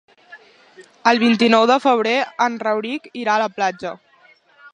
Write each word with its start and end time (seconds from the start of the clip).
El 1.11 1.21
vint-i-nou 1.23 1.67
de 1.73 1.77
febrer 1.85 2.15
en 2.47 2.57
Rauric 2.65 3.07
irà 3.27 3.37
a 3.37 3.45
la 3.45 3.51
platja. 3.61 3.95